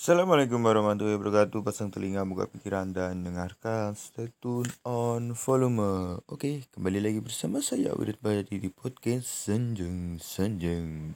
[0.00, 1.60] Assalamualaikum warahmatullahi wabarakatuh.
[1.60, 3.92] Pasang telinga, buka pikiran dan dengarkan.
[3.92, 6.16] Stay tune on volume.
[6.24, 11.12] Oke, kembali lagi bersama saya Widit Bayati di podcast Sanjang Sanjang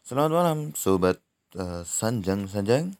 [0.00, 1.20] Selamat malam Sobat
[1.60, 2.96] uh, Sanjang Sanjang.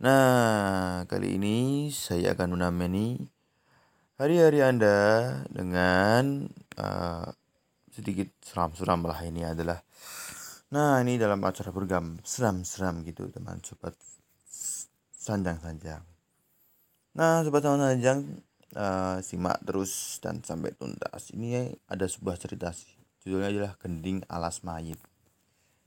[0.00, 3.20] Nah, kali ini saya akan menemani
[4.16, 4.96] hari-hari Anda
[5.52, 6.48] dengan
[6.80, 7.28] uh,
[7.92, 9.20] sedikit seram-seram lah.
[9.20, 9.84] Ini adalah
[10.74, 13.94] Nah ini dalam acara program seram-seram gitu teman sobat
[15.14, 16.02] sanjang-sanjang.
[17.14, 18.42] Nah sobat sanjang
[18.74, 21.30] uh, simak terus dan sampai tuntas.
[21.30, 22.90] Ini ada sebuah cerita sih.
[23.22, 24.98] Judulnya adalah Gending Alas Mayit.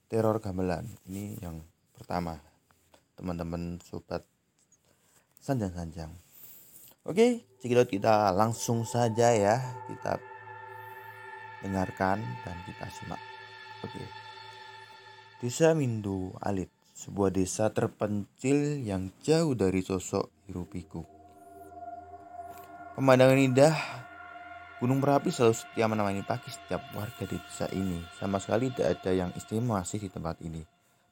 [0.07, 0.88] Teror gamelan.
[1.04, 1.59] Ini yang
[1.91, 2.40] pertama.
[3.20, 4.23] Teman-teman sobat
[5.43, 6.15] sanjang-sanjang.
[7.04, 9.59] Oke, cekidot kita langsung saja ya.
[9.91, 10.15] Kita
[11.59, 13.20] dengarkan dan kita simak.
[13.84, 14.27] Oke.
[15.38, 21.05] Desa Mindo Alit, sebuah desa terpencil yang jauh dari sosok hirupiku.
[22.98, 23.77] Pemandangan indah
[24.82, 28.02] Gunung Merapi selalu setia menemani pagi setiap warga di desa ini.
[28.18, 30.66] Sama sekali tidak ada yang istimewa sih di tempat ini.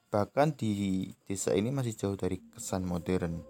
[0.10, 3.46] Bahkan di desa ini masih jauh dari kesan modern.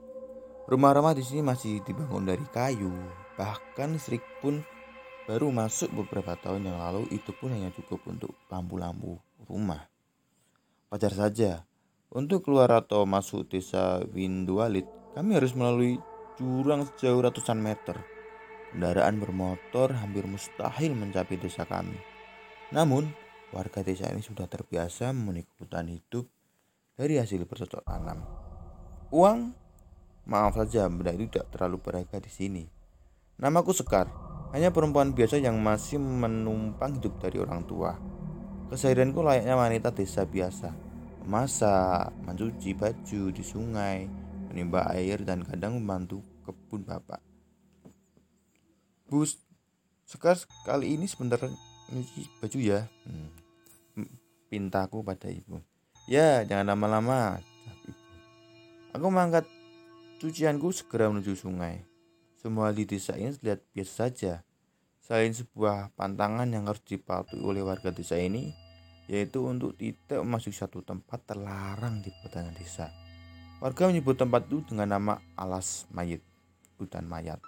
[0.68, 2.92] Rumah-rumah di sini masih dibangun dari kayu.
[3.40, 4.60] Bahkan listrik pun
[5.24, 9.16] baru masuk beberapa tahun yang lalu itu pun hanya cukup untuk lampu-lampu
[9.48, 9.95] rumah.
[10.94, 11.66] Wajar saja,
[12.14, 14.86] untuk keluar atau masuk desa Windualit,
[15.18, 15.98] kami harus melalui
[16.38, 17.98] jurang sejauh ratusan meter.
[18.70, 21.98] Kendaraan bermotor hampir mustahil mencapai desa kami.
[22.70, 23.10] Namun,
[23.50, 26.30] warga desa ini sudah terbiasa memenuhi kebutuhan hidup
[26.94, 28.22] dari hasil bercocok tanam.
[29.10, 29.58] Uang,
[30.30, 32.64] maaf saja, benda itu tidak terlalu berharga di sini.
[33.42, 34.08] Namaku Sekar,
[34.56, 38.15] hanya perempuan biasa yang masih menumpang hidup dari orang tua.
[38.76, 40.76] Keseharianku layaknya wanita desa biasa.
[41.24, 44.04] Memasak, mencuci baju di sungai,
[44.52, 47.24] menimba air dan kadang membantu kebun bapak.
[49.08, 49.40] Bus,
[50.04, 51.40] sekarang kali ini sebentar
[51.88, 52.84] mencuci baju ya.
[53.08, 53.32] Hmm.
[54.52, 55.64] Pintaku pada ibu.
[56.12, 57.40] Ya, jangan lama-lama.
[58.92, 59.48] Aku mengangkat
[60.20, 61.80] cucianku segera menuju sungai.
[62.44, 64.44] Semua di desa ini terlihat biasa saja.
[65.00, 68.65] Selain sebuah pantangan yang harus dipatuhi oleh warga desa ini,
[69.06, 72.90] yaitu untuk tidak memasuki satu tempat terlarang di pertanian desa.
[73.64, 76.22] Warga menyebut tempat itu dengan nama alas mayit,
[76.76, 77.40] hutan mayat.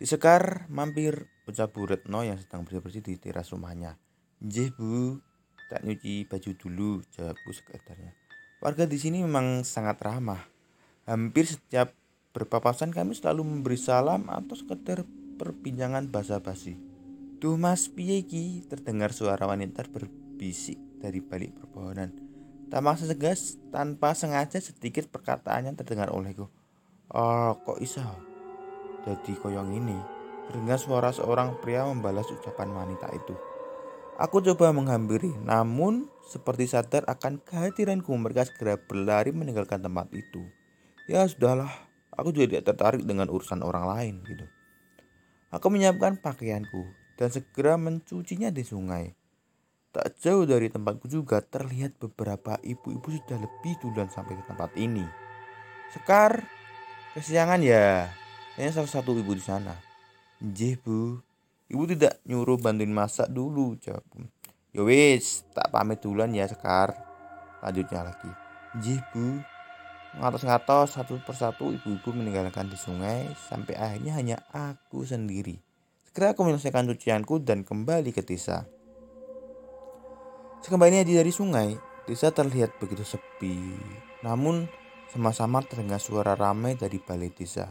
[0.00, 4.00] Di Sekar, mampir bocah Bu Retno yang sedang bersih-bersih di teras rumahnya.
[4.40, 5.20] Njih bu,
[5.68, 8.16] tak nyuci baju dulu, jawab bu sekedarnya.
[8.64, 10.40] Warga di sini memang sangat ramah.
[11.04, 11.92] Hampir setiap
[12.32, 15.04] berpapasan kami selalu memberi salam atau sekedar
[15.40, 16.89] perbincangan basa-basi.
[17.40, 22.12] Duh mas piye ki terdengar suara wanita berbisik dari balik perpohonan.
[22.68, 26.52] Tamak segas tanpa sengaja sedikit perkataannya terdengar olehku.
[27.08, 28.04] Oh kok isa?
[29.08, 29.96] Jadi koyong ini
[30.52, 33.32] terdengar suara seorang pria membalas ucapan wanita itu.
[34.20, 40.44] Aku coba menghampiri, namun seperti sadar akan kehadiranku mereka segera berlari meninggalkan tempat itu.
[41.08, 41.72] Ya sudahlah,
[42.12, 44.44] aku juga tidak tertarik dengan urusan orang lain gitu.
[45.56, 49.12] Aku menyiapkan pakaianku dan segera mencucinya di sungai.
[49.92, 55.04] Tak jauh dari tempatku juga terlihat beberapa ibu-ibu sudah lebih duluan sampai ke tempat ini.
[55.92, 56.40] Sekar,
[57.12, 58.08] kesiangan ya.
[58.56, 59.76] Hanya salah satu ibu di sana.
[60.40, 61.20] Jih bu,
[61.68, 64.24] ibu tidak nyuruh bantuin masak dulu, jawabku.
[64.72, 66.96] Ya wis, tak pamit duluan ya Sekar.
[67.60, 68.30] Lanjutnya lagi.
[68.80, 69.42] Jih bu,
[70.10, 75.69] Ngatos-ngatos satu persatu ibu-ibu meninggalkan di sungai sampai akhirnya hanya aku sendiri.
[76.10, 78.66] Segera aku menyelesaikan cucianku dan kembali ke desa.
[80.58, 83.54] Sekembalinya dari sungai, desa terlihat begitu sepi.
[84.26, 84.66] Namun
[85.14, 87.70] sama-sama terdengar suara ramai dari balai desa.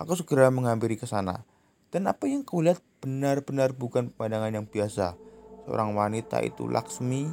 [0.00, 1.44] Aku segera menghampiri ke sana.
[1.92, 5.20] Dan apa yang kulihat benar-benar bukan pemandangan yang biasa.
[5.68, 7.28] Seorang wanita itu Laksmi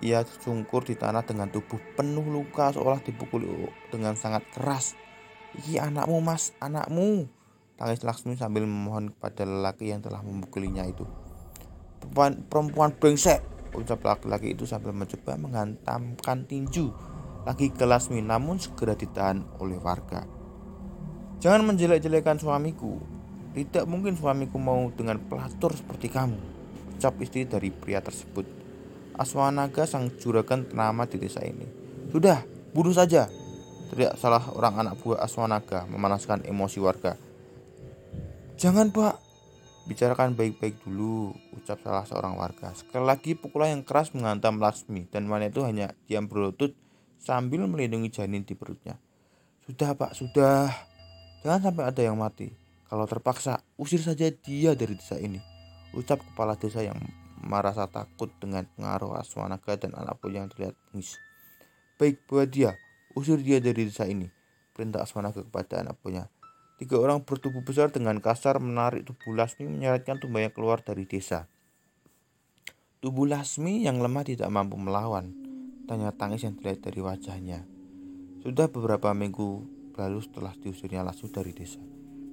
[0.00, 4.96] ia tersungkur di tanah dengan tubuh penuh luka seolah dipukuli dengan sangat keras.
[5.60, 7.35] Iki anakmu mas, anakmu.
[7.76, 11.04] Tangis Laksmi sambil memohon kepada lelaki yang telah memukulinya itu.
[12.00, 13.44] Perempuan, perempuan brengsek,
[13.76, 16.88] ucap laki-laki itu sambil mencoba menghantamkan tinju
[17.46, 20.26] lagi ke Lasmi namun segera ditahan oleh warga.
[21.38, 22.98] Jangan menjelek-jelekan suamiku.
[23.54, 26.36] Tidak mungkin suamiku mau dengan pelatur seperti kamu,
[26.96, 28.44] ucap istri dari pria tersebut.
[29.16, 31.64] Aswanaga sang juragan ternama di desa ini.
[32.12, 32.44] Sudah,
[32.76, 33.32] bunuh saja.
[33.88, 37.16] Teriak salah orang anak buah Aswanaga memanaskan emosi warga.
[38.56, 39.20] Jangan pak,
[39.84, 42.72] bicarakan baik-baik dulu, ucap salah seorang warga.
[42.72, 46.72] Sekali lagi pukulan yang keras menghantam Laksmi dan wanita itu hanya diam berlutut
[47.20, 48.96] sambil melindungi janin di perutnya.
[49.68, 50.72] Sudah pak, sudah.
[51.44, 52.48] Jangan sampai ada yang mati.
[52.88, 55.36] Kalau terpaksa, usir saja dia dari desa ini.
[55.92, 56.96] Ucap kepala desa yang
[57.44, 61.20] merasa takut dengan pengaruh Aswanaga dan anak buah yang terlihat bengis.
[62.00, 62.72] Baik buat dia,
[63.12, 64.32] usir dia dari desa ini.
[64.72, 66.32] Perintah Aswanaga kepada anak buahnya.
[66.76, 71.48] Tiga orang bertubuh besar dengan kasar menarik tubuh Lasmi menyeretkan tumbanya keluar dari desa.
[73.00, 75.32] Tubuh Lasmi yang lemah tidak mampu melawan.
[75.88, 77.64] Tanya tangis yang terlihat dari wajahnya.
[78.44, 79.64] Sudah beberapa minggu
[79.96, 81.80] lalu setelah diusirnya Lasmi dari desa.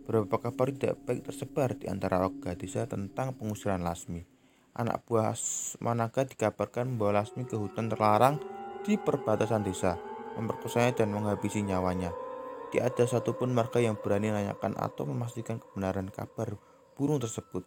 [0.03, 4.27] Beberapa kabar tidak baik tersebar di antara warga desa tentang pengusiran Lasmi.
[4.75, 5.39] Anak buah
[5.79, 8.43] Managa dikabarkan membawa Lasmi ke hutan terlarang
[8.83, 9.95] di perbatasan desa,
[10.35, 12.22] memperkosanya dan menghabisi nyawanya.
[12.73, 16.57] Tidak ada satupun warga yang berani menanyakan atau memastikan kebenaran kabar
[16.97, 17.61] burung tersebut.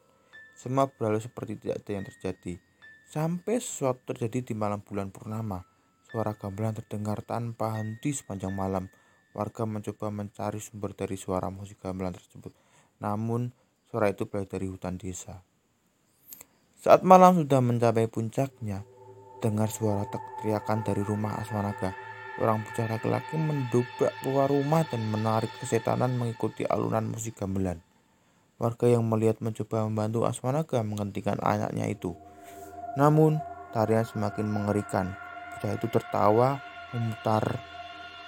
[0.59, 2.59] Semua berlalu seperti tidak ada yang terjadi.
[3.07, 5.63] Sampai sesuatu terjadi di malam bulan purnama.
[6.11, 8.91] Suara gamelan terdengar tanpa henti sepanjang malam.
[9.31, 12.51] Warga mencoba mencari sumber dari suara musik gamelan tersebut.
[12.99, 13.55] Namun,
[13.87, 15.39] suara itu berasal dari hutan desa.
[16.83, 18.83] Saat malam sudah mencapai puncaknya,
[19.39, 20.03] dengar suara
[20.43, 21.95] teriakan dari rumah Aswanaga.
[22.37, 27.81] Orang bocah laki-laki mendobrak keluar rumah dan menarik kesetanan mengikuti alunan musik gamelan.
[28.61, 32.13] Warga yang melihat mencoba membantu Aswanaga menghentikan anaknya itu.
[33.01, 33.41] Namun,
[33.73, 35.17] tarian semakin mengerikan.
[35.57, 36.61] Bocah itu tertawa,
[36.93, 37.61] memutar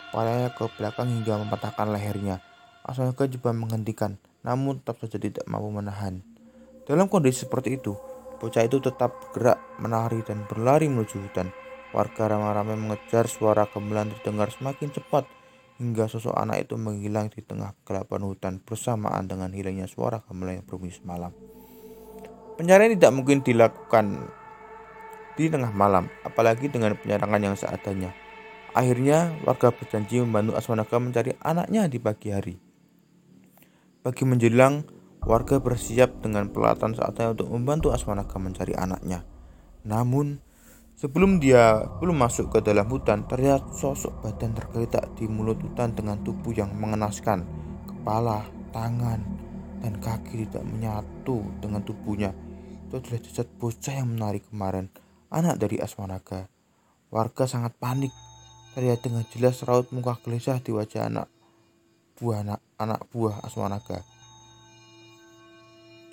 [0.09, 2.41] kepalanya ke belakang hingga mematahkan lehernya.
[2.89, 6.25] Aswanaga coba menghentikan, namun tetap saja tidak mampu menahan.
[6.89, 7.93] Dalam kondisi seperti itu,
[8.41, 11.53] bocah itu tetap bergerak, menari dan berlari menuju hutan.
[11.97, 15.25] Warga ramai-ramai mengejar suara gamelan terdengar semakin cepat
[15.79, 20.67] hingga sosok anak itu menghilang di tengah kegelapan hutan bersamaan dengan hilangnya suara gamelan yang
[20.67, 21.33] berbunyi semalam.
[22.59, 24.27] Pencarian tidak mungkin dilakukan
[25.39, 28.11] di tengah malam, apalagi dengan penyerangan yang seadanya.
[28.75, 32.59] Akhirnya, warga berjanji membantu Aswanaga mencari anaknya di pagi hari.
[34.03, 34.83] Pagi menjelang,
[35.23, 39.23] warga bersiap dengan pelatan saatnya untuk membantu Aswanaga mencari anaknya.
[39.87, 40.43] Namun,
[40.99, 46.19] Sebelum dia belum masuk ke dalam hutan, terlihat sosok badan tergeletak di mulut hutan dengan
[46.27, 47.47] tubuh yang mengenaskan.
[47.87, 48.43] Kepala,
[48.75, 49.23] tangan,
[49.79, 52.35] dan kaki tidak menyatu dengan tubuhnya.
[52.91, 54.91] Itu adalah jasad bocah yang menari kemarin,
[55.31, 56.51] anak dari Aswanaga.
[57.15, 58.11] Warga sangat panik.
[58.75, 61.31] Terlihat dengan jelas raut muka gelisah di wajah anak
[62.19, 64.03] buah anak, anak buah Aswanaga.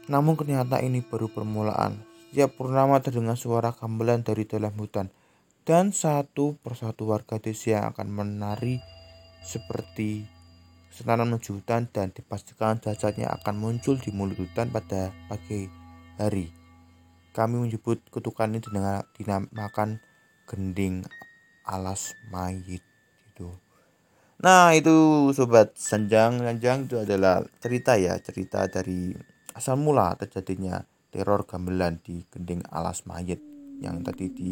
[0.06, 2.06] Namun kenyataan ini baru permulaan.
[2.36, 5.08] Setiap purnama terdengar suara gamelan dari dalam hutan,
[5.64, 8.84] dan satu persatu warga desa yang akan menari
[9.40, 10.28] seperti
[10.92, 15.72] setanan menuju hutan dan dipastikan jasadnya akan muncul di mulut hutan pada pagi
[16.20, 16.52] hari.
[17.32, 18.60] Kami menyebut kutukan ini
[19.16, 20.04] dinamakan
[20.44, 21.08] gending
[21.64, 22.84] alas mayit
[23.32, 23.48] itu.
[24.44, 29.16] Nah itu sobat sanjang sanjang itu adalah cerita ya cerita dari
[29.56, 30.84] asal mula terjadinya
[31.16, 33.40] teror gamelan di gending alas mayat
[33.80, 34.52] yang tadi di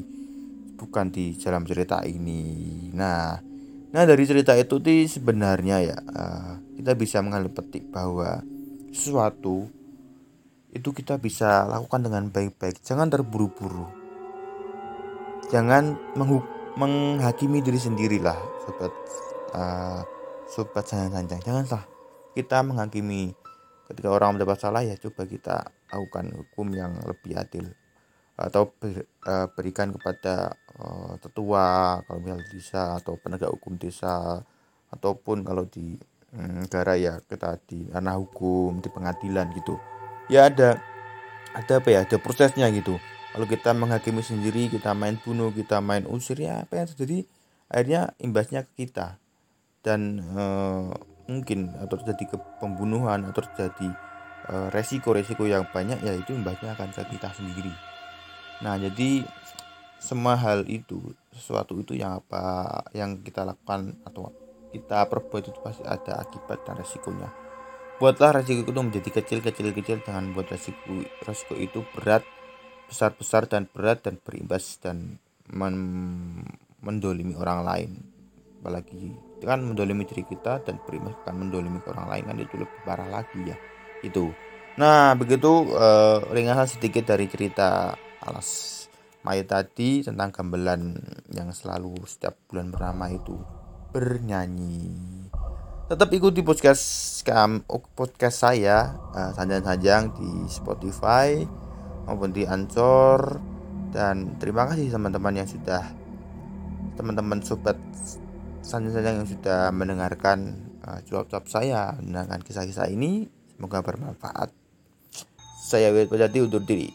[0.79, 2.87] bukan di dalam cerita ini.
[2.95, 3.35] Nah,
[3.91, 8.39] nah dari cerita itu di sebenarnya ya uh, kita bisa mengambil petik bahwa
[8.95, 9.67] sesuatu
[10.71, 12.79] itu kita bisa lakukan dengan baik-baik.
[12.79, 13.85] Jangan terburu-buru.
[15.51, 16.15] Jangan
[16.79, 18.93] menghakimi diri sendirilah, sobat
[19.51, 20.01] uh,
[20.47, 21.43] sobat sanjang-sanjang.
[21.43, 21.83] Janganlah
[22.33, 23.35] kita menghakimi
[23.91, 27.69] ketika orang mendapat salah ya coba kita lakukan hukum yang lebih adil.
[28.33, 34.41] Atau ber, uh, berikan kepada uh, tetua kalau misalnya desa atau penegak hukum desa
[34.89, 35.97] ataupun kalau di
[36.33, 39.77] um, negara ya kita di ranah hukum di pengadilan gitu.
[40.33, 40.81] Ya ada
[41.53, 42.97] ada apa ya ada prosesnya gitu.
[43.33, 47.25] Kalau kita menghakimi sendiri kita main bunuh kita main usir ya apa yang terjadi?
[47.69, 49.21] Akhirnya imbasnya ke kita.
[49.85, 50.89] Dan uh,
[51.29, 53.93] mungkin atau terjadi ke pembunuhan atau terjadi
[54.47, 57.71] resiko-resiko yang banyak ya itu imbasnya akan ke kita sendiri.
[58.63, 59.23] Nah, jadi
[60.03, 60.99] semua hal itu
[61.31, 64.31] sesuatu itu yang apa yang kita lakukan atau
[64.75, 67.29] kita perbuat itu pasti ada akibat dan resikonya.
[68.01, 72.27] Buatlah resiko itu menjadi kecil-kecil-kecil jangan buat resiko resiko itu berat
[72.91, 75.75] besar-besar dan berat dan berimbas dan men
[76.83, 77.91] mendolimi orang lain
[78.59, 79.11] apalagi
[79.43, 83.39] kan mendolimi diri kita dan berimbas akan mendolimi orang lain kan itu lebih parah lagi
[83.43, 83.57] ya
[84.03, 84.35] itu.
[84.77, 88.71] Nah begitu uh, ringasan sedikit dari cerita alas
[89.23, 90.99] mayat tadi tentang gamelan
[91.31, 93.39] yang selalu setiap bulan bernama itu
[93.95, 94.91] bernyanyi.
[95.87, 96.83] Tetap ikuti podcast
[97.27, 101.43] kam, podcast saya uh, sanjang-sanjang di Spotify
[102.07, 103.39] maupun di Anchor.
[103.93, 105.85] Dan terima kasih teman-teman yang sudah
[106.97, 107.77] teman-teman sobat
[108.65, 114.49] sanjang yang sudah mendengarkan uh, cuap-cuap saya mendengarkan kisah-kisah ini semoga bermanfaat.
[115.63, 116.91] Saya Wid Pajati undur diri.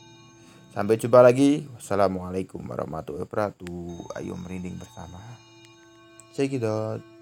[0.74, 1.66] Sampai jumpa lagi.
[1.74, 4.20] Wassalamualaikum warahmatullahi wabarakatuh.
[4.20, 5.18] Ayo merinding bersama.
[6.38, 7.17] Gitu